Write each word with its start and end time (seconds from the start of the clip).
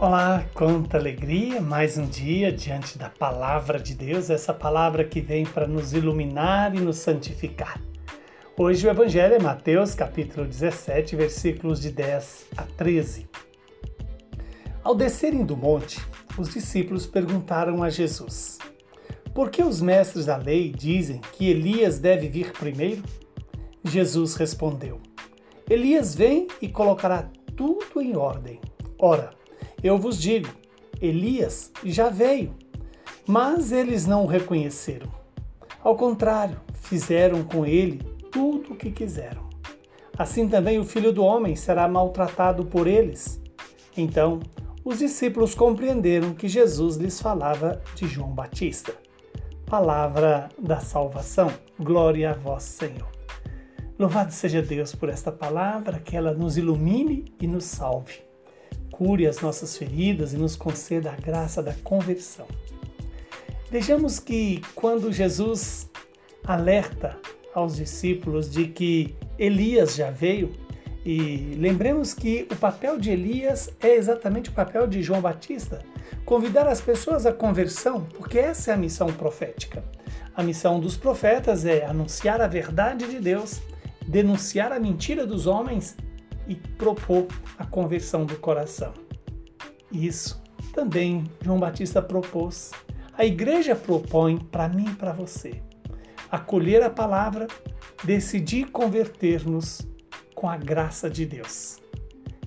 Olá, 0.00 0.46
quanta 0.54 0.96
alegria! 0.96 1.60
Mais 1.60 1.98
um 1.98 2.06
dia 2.06 2.52
diante 2.52 2.96
da 2.96 3.10
palavra 3.10 3.80
de 3.80 3.96
Deus, 3.96 4.30
essa 4.30 4.54
palavra 4.54 5.02
que 5.02 5.20
vem 5.20 5.44
para 5.44 5.66
nos 5.66 5.92
iluminar 5.92 6.72
e 6.72 6.78
nos 6.78 6.98
santificar. 6.98 7.82
Hoje 8.56 8.86
o 8.86 8.90
Evangelho 8.90 9.34
é 9.34 9.40
Mateus, 9.40 9.96
capítulo 9.96 10.46
17, 10.46 11.16
versículos 11.16 11.80
de 11.80 11.90
10 11.90 12.46
a 12.56 12.62
13. 12.62 13.28
Ao 14.84 14.94
descerem 14.94 15.44
do 15.44 15.56
monte, 15.56 16.00
os 16.38 16.48
discípulos 16.54 17.04
perguntaram 17.04 17.82
a 17.82 17.90
Jesus: 17.90 18.58
Por 19.34 19.50
que 19.50 19.64
os 19.64 19.82
mestres 19.82 20.26
da 20.26 20.36
lei 20.36 20.70
dizem 20.70 21.20
que 21.32 21.50
Elias 21.50 21.98
deve 21.98 22.28
vir 22.28 22.52
primeiro? 22.52 23.02
Jesus 23.82 24.36
respondeu: 24.36 25.00
Elias 25.68 26.14
vem 26.14 26.46
e 26.62 26.68
colocará 26.68 27.28
tudo 27.56 28.00
em 28.00 28.16
ordem. 28.16 28.60
Ora, 28.96 29.37
eu 29.82 29.96
vos 29.96 30.20
digo: 30.20 30.48
Elias 31.00 31.70
já 31.84 32.08
veio, 32.08 32.54
mas 33.26 33.70
eles 33.70 34.06
não 34.06 34.24
o 34.24 34.26
reconheceram. 34.26 35.08
Ao 35.82 35.94
contrário, 35.94 36.60
fizeram 36.74 37.44
com 37.44 37.64
ele 37.64 37.98
tudo 38.32 38.72
o 38.72 38.76
que 38.76 38.90
quiseram. 38.90 39.48
Assim 40.16 40.48
também 40.48 40.78
o 40.78 40.84
filho 40.84 41.12
do 41.12 41.22
homem 41.22 41.54
será 41.54 41.86
maltratado 41.86 42.64
por 42.64 42.88
eles. 42.88 43.40
Então, 43.96 44.40
os 44.84 44.98
discípulos 44.98 45.54
compreenderam 45.54 46.34
que 46.34 46.48
Jesus 46.48 46.96
lhes 46.96 47.20
falava 47.20 47.80
de 47.94 48.08
João 48.08 48.30
Batista. 48.30 48.92
Palavra 49.66 50.48
da 50.58 50.80
salvação. 50.80 51.52
Glória 51.78 52.30
a 52.30 52.34
vós, 52.34 52.64
Senhor. 52.64 53.08
Louvado 53.96 54.32
seja 54.32 54.62
Deus 54.62 54.94
por 54.94 55.08
esta 55.08 55.30
palavra, 55.30 56.00
que 56.00 56.16
ela 56.16 56.32
nos 56.32 56.56
ilumine 56.56 57.26
e 57.40 57.46
nos 57.46 57.64
salve 57.64 58.27
cure 58.98 59.28
as 59.28 59.40
nossas 59.40 59.76
feridas 59.76 60.32
e 60.32 60.36
nos 60.36 60.56
conceda 60.56 61.12
a 61.12 61.14
graça 61.14 61.62
da 61.62 61.72
conversão. 61.72 62.48
Vejamos 63.70 64.18
que 64.18 64.60
quando 64.74 65.12
Jesus 65.12 65.88
alerta 66.44 67.16
aos 67.54 67.76
discípulos 67.76 68.50
de 68.50 68.66
que 68.66 69.14
Elias 69.38 69.94
já 69.94 70.10
veio, 70.10 70.52
e 71.06 71.54
lembremos 71.56 72.12
que 72.12 72.48
o 72.50 72.56
papel 72.56 72.98
de 72.98 73.10
Elias 73.12 73.70
é 73.80 73.94
exatamente 73.94 74.50
o 74.50 74.52
papel 74.52 74.86
de 74.88 75.00
João 75.00 75.20
Batista 75.20 75.80
convidar 76.24 76.66
as 76.66 76.80
pessoas 76.80 77.24
à 77.24 77.32
conversão, 77.32 78.04
porque 78.16 78.38
essa 78.38 78.72
é 78.72 78.74
a 78.74 78.76
missão 78.76 79.06
profética. 79.06 79.82
A 80.34 80.42
missão 80.42 80.80
dos 80.80 80.96
profetas 80.96 81.64
é 81.64 81.86
anunciar 81.86 82.40
a 82.40 82.48
verdade 82.48 83.06
de 83.06 83.20
Deus, 83.20 83.60
denunciar 84.06 84.72
a 84.72 84.80
mentira 84.80 85.24
dos 85.24 85.46
homens 85.46 85.96
e 86.48 86.54
propor 86.54 87.26
a 87.58 87.64
conversão 87.64 88.24
do 88.24 88.36
coração. 88.36 88.92
Isso 89.92 90.42
também 90.74 91.24
João 91.42 91.60
Batista 91.60 92.02
propôs. 92.02 92.72
A 93.12 93.24
igreja 93.24 93.76
propõe 93.76 94.38
para 94.38 94.68
mim 94.68 94.86
e 94.90 94.94
para 94.94 95.12
você 95.12 95.60
acolher 96.30 96.82
a 96.82 96.90
palavra, 96.90 97.46
decidir 98.04 98.70
converter-nos 98.70 99.86
com 100.34 100.48
a 100.48 100.56
graça 100.56 101.08
de 101.08 101.24
Deus. 101.26 101.78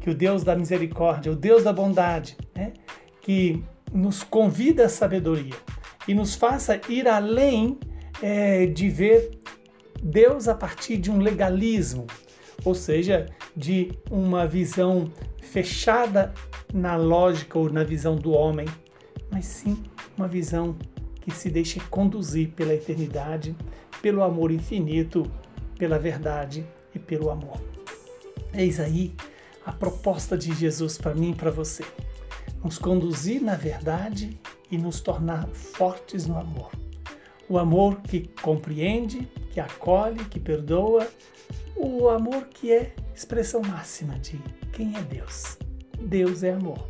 Que 0.00 0.10
o 0.10 0.14
Deus 0.14 0.44
da 0.44 0.56
misericórdia, 0.56 1.32
o 1.32 1.36
Deus 1.36 1.64
da 1.64 1.72
bondade, 1.72 2.36
né, 2.54 2.72
que 3.20 3.64
nos 3.92 4.22
convida 4.22 4.86
à 4.86 4.88
sabedoria 4.88 5.54
e 6.06 6.14
nos 6.14 6.34
faça 6.34 6.80
ir 6.88 7.08
além 7.08 7.78
é, 8.22 8.66
de 8.66 8.88
ver 8.88 9.38
Deus 10.02 10.48
a 10.48 10.54
partir 10.54 10.96
de 10.96 11.10
um 11.10 11.18
legalismo, 11.18 12.06
ou 12.64 12.74
seja, 12.74 13.26
de 13.56 13.92
uma 14.10 14.46
visão 14.46 15.10
fechada 15.40 16.32
na 16.72 16.96
lógica 16.96 17.58
ou 17.58 17.70
na 17.70 17.84
visão 17.84 18.16
do 18.16 18.32
homem, 18.32 18.66
mas 19.30 19.46
sim 19.46 19.82
uma 20.16 20.28
visão 20.28 20.76
que 21.20 21.30
se 21.30 21.50
deixe 21.50 21.80
conduzir 21.80 22.50
pela 22.50 22.74
eternidade, 22.74 23.56
pelo 24.02 24.22
amor 24.22 24.50
infinito, 24.50 25.30
pela 25.78 25.98
verdade 25.98 26.66
e 26.94 26.98
pelo 26.98 27.30
amor. 27.30 27.60
Eis 28.52 28.80
aí 28.80 29.14
a 29.64 29.72
proposta 29.72 30.36
de 30.36 30.54
Jesus 30.54 30.96
para 30.96 31.14
mim 31.14 31.32
e 31.32 31.34
para 31.34 31.50
você: 31.50 31.84
nos 32.62 32.78
conduzir 32.78 33.42
na 33.42 33.54
verdade 33.54 34.38
e 34.70 34.78
nos 34.78 35.00
tornar 35.00 35.46
fortes 35.48 36.26
no 36.26 36.38
amor. 36.38 36.70
O 37.48 37.58
amor 37.58 38.00
que 38.02 38.28
compreende, 38.42 39.26
que 39.50 39.60
acolhe, 39.60 40.24
que 40.26 40.38
perdoa, 40.38 41.08
o 41.74 42.08
amor 42.08 42.46
que 42.46 42.72
é 42.72 42.92
expressão 43.14 43.62
máxima 43.62 44.18
de 44.18 44.38
quem 44.72 44.94
é 44.96 45.02
Deus. 45.02 45.56
Deus 45.98 46.42
é 46.42 46.52
amor. 46.52 46.86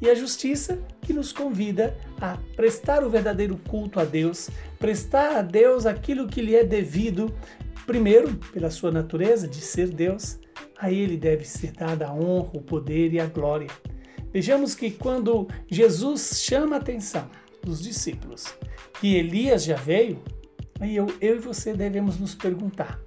E 0.00 0.10
a 0.10 0.14
justiça 0.14 0.78
que 1.00 1.12
nos 1.12 1.32
convida 1.32 1.96
a 2.20 2.36
prestar 2.56 3.04
o 3.04 3.10
verdadeiro 3.10 3.56
culto 3.68 4.00
a 4.00 4.04
Deus, 4.04 4.50
prestar 4.78 5.36
a 5.36 5.42
Deus 5.42 5.86
aquilo 5.86 6.26
que 6.26 6.42
lhe 6.42 6.56
é 6.56 6.64
devido, 6.64 7.32
primeiro, 7.86 8.34
pela 8.52 8.70
sua 8.70 8.90
natureza 8.90 9.46
de 9.46 9.60
ser 9.60 9.88
Deus, 9.88 10.38
a 10.78 10.90
ele 10.90 11.16
deve 11.16 11.44
ser 11.44 11.72
dada 11.72 12.08
a 12.08 12.14
honra, 12.14 12.50
o 12.54 12.60
poder 12.60 13.12
e 13.12 13.20
a 13.20 13.26
glória. 13.26 13.68
Vejamos 14.32 14.74
que 14.74 14.90
quando 14.90 15.48
Jesus 15.68 16.42
chama 16.42 16.76
a 16.76 16.80
atenção 16.80 17.30
dos 17.64 17.82
discípulos. 17.82 18.54
Que 19.00 19.16
Elias 19.16 19.64
já 19.64 19.76
veio, 19.76 20.22
aí 20.80 20.96
eu, 20.96 21.06
eu 21.20 21.36
e 21.36 21.38
você 21.38 21.74
devemos 21.74 22.18
nos 22.18 22.34
perguntar: 22.34 23.00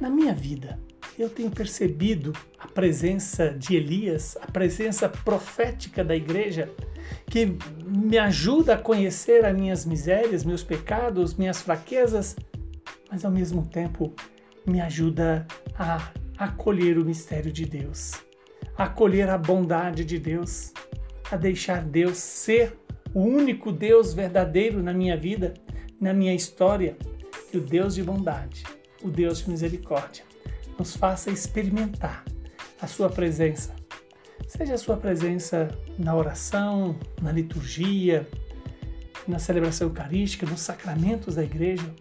na 0.00 0.10
minha 0.10 0.34
vida, 0.34 0.78
eu 1.18 1.30
tenho 1.30 1.50
percebido 1.50 2.32
a 2.58 2.66
presença 2.66 3.50
de 3.50 3.76
Elias, 3.76 4.36
a 4.40 4.50
presença 4.50 5.08
profética 5.08 6.04
da 6.04 6.14
igreja, 6.14 6.70
que 7.26 7.56
me 7.84 8.18
ajuda 8.18 8.74
a 8.74 8.78
conhecer 8.78 9.44
as 9.44 9.56
minhas 9.56 9.84
misérias, 9.84 10.44
meus 10.44 10.62
pecados, 10.62 11.34
minhas 11.34 11.60
fraquezas, 11.60 12.36
mas 13.10 13.24
ao 13.24 13.30
mesmo 13.30 13.64
tempo 13.66 14.12
me 14.66 14.80
ajuda 14.80 15.46
a 15.78 16.10
acolher 16.38 16.98
o 16.98 17.04
mistério 17.04 17.52
de 17.52 17.64
Deus, 17.64 18.12
a 18.76 18.84
acolher 18.84 19.28
a 19.28 19.38
bondade 19.38 20.04
de 20.04 20.18
Deus, 20.18 20.72
a 21.30 21.36
deixar 21.36 21.82
Deus 21.82 22.16
ser 22.16 22.76
o 23.14 23.20
único 23.20 23.70
Deus 23.70 24.12
verdadeiro 24.12 24.82
na 24.82 24.92
minha 24.92 25.16
vida, 25.16 25.54
na 26.00 26.12
minha 26.12 26.34
história, 26.34 26.96
que 27.50 27.56
o 27.56 27.60
Deus 27.60 27.94
de 27.94 28.02
bondade, 28.02 28.64
o 29.02 29.08
Deus 29.08 29.44
de 29.44 29.50
misericórdia 29.50 30.24
nos 30.76 30.96
faça 30.96 31.30
experimentar 31.30 32.24
a 32.80 32.86
Sua 32.88 33.08
presença. 33.08 33.74
Seja 34.48 34.74
a 34.74 34.78
Sua 34.78 34.96
presença 34.96 35.68
na 35.96 36.16
oração, 36.16 36.98
na 37.22 37.30
liturgia, 37.30 38.28
na 39.26 39.38
celebração 39.38 39.86
eucarística, 39.86 40.44
nos 40.44 40.60
sacramentos 40.60 41.36
da 41.36 41.44
igreja. 41.44 41.94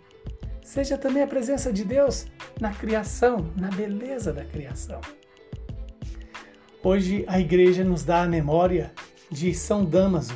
Seja 0.64 0.98
também 0.98 1.22
a 1.22 1.28
presença 1.28 1.72
de 1.72 1.86
Deus 1.86 2.26
na 2.60 2.74
criação, 2.74 3.52
na 3.56 3.70
beleza 3.70 4.34
da 4.34 4.44
criação. 4.44 5.00
Hoje 6.84 7.24
a 7.28 7.40
igreja 7.40 7.84
nos 7.84 8.04
dá 8.04 8.24
a 8.24 8.28
memória 8.28 8.92
de 9.30 9.54
São 9.54 9.86
Damaso, 9.86 10.34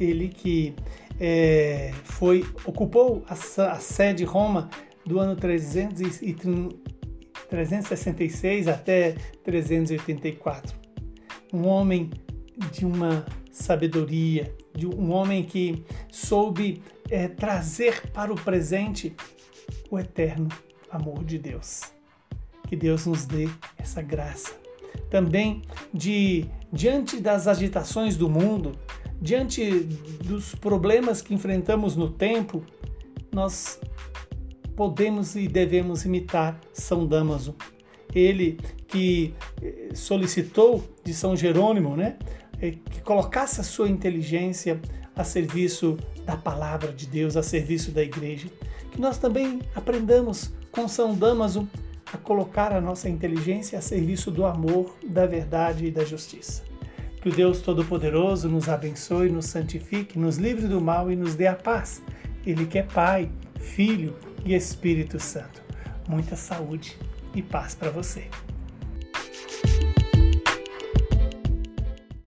ele 0.00 0.28
que 0.28 0.74
é, 1.18 1.92
foi 2.04 2.44
ocupou 2.64 3.24
a, 3.28 3.34
a 3.72 3.78
sede 3.78 4.24
Roma 4.24 4.70
do 5.04 5.18
ano 5.18 5.36
330 5.36 6.90
366 7.50 8.68
até 8.68 9.16
384. 9.42 10.78
Um 11.52 11.66
homem 11.66 12.10
de 12.72 12.86
uma 12.86 13.26
sabedoria, 13.50 14.54
de 14.74 14.86
um 14.86 15.10
homem 15.10 15.42
que 15.42 15.84
soube 16.10 16.80
é, 17.10 17.26
trazer 17.26 18.08
para 18.12 18.32
o 18.32 18.36
presente 18.36 19.14
o 19.90 19.98
eterno 19.98 20.48
amor 20.90 21.24
de 21.24 21.38
Deus. 21.38 21.92
Que 22.68 22.76
Deus 22.76 23.06
nos 23.06 23.26
dê 23.26 23.48
essa 23.76 24.00
graça. 24.00 24.54
Também 25.10 25.62
de 25.92 26.46
diante 26.72 27.20
das 27.20 27.48
agitações 27.48 28.16
do 28.16 28.30
mundo, 28.30 28.78
diante 29.20 29.70
dos 30.24 30.54
problemas 30.54 31.20
que 31.20 31.34
enfrentamos 31.34 31.94
no 31.94 32.10
tempo, 32.10 32.64
nós 33.32 33.78
podemos 34.74 35.36
e 35.36 35.46
devemos 35.46 36.04
imitar 36.04 36.58
São 36.72 37.06
Damaso. 37.06 37.54
Ele 38.14 38.58
que 38.88 39.34
eh, 39.62 39.90
solicitou 39.94 40.82
de 41.04 41.14
São 41.14 41.36
Jerônimo, 41.36 41.96
né, 41.96 42.16
eh, 42.60 42.72
que 42.90 43.00
colocasse 43.02 43.60
a 43.60 43.64
sua 43.64 43.88
inteligência 43.88 44.80
a 45.14 45.22
serviço 45.22 45.96
da 46.24 46.36
palavra 46.36 46.92
de 46.92 47.06
Deus, 47.06 47.36
a 47.36 47.42
serviço 47.42 47.90
da 47.92 48.02
igreja. 48.02 48.48
Que 48.90 49.00
nós 49.00 49.18
também 49.18 49.60
aprendamos 49.74 50.50
com 50.72 50.88
São 50.88 51.14
Damaso 51.14 51.68
a 52.12 52.16
colocar 52.16 52.72
a 52.72 52.80
nossa 52.80 53.08
inteligência 53.08 53.78
a 53.78 53.82
serviço 53.82 54.30
do 54.30 54.44
amor, 54.44 54.96
da 55.06 55.26
verdade 55.26 55.86
e 55.86 55.90
da 55.90 56.04
justiça. 56.04 56.69
Que 57.20 57.28
o 57.28 57.32
Deus 57.32 57.60
Todo-Poderoso 57.60 58.48
nos 58.48 58.68
abençoe, 58.68 59.28
nos 59.28 59.46
santifique, 59.46 60.18
nos 60.18 60.38
livre 60.38 60.66
do 60.66 60.80
mal 60.80 61.10
e 61.10 61.16
nos 61.16 61.34
dê 61.34 61.46
a 61.46 61.54
paz. 61.54 62.02
Ele 62.46 62.64
que 62.66 62.78
é 62.78 62.82
Pai, 62.82 63.30
Filho 63.58 64.16
e 64.44 64.54
Espírito 64.54 65.20
Santo. 65.20 65.62
Muita 66.08 66.34
saúde 66.34 66.96
e 67.34 67.42
paz 67.42 67.74
para 67.74 67.90
você. 67.90 68.28